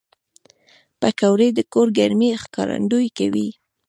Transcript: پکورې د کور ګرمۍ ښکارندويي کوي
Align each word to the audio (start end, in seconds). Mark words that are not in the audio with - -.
پکورې 0.99 1.49
د 1.57 1.59
کور 1.73 1.87
ګرمۍ 1.97 2.29
ښکارندويي 2.43 3.09
کوي 3.17 3.47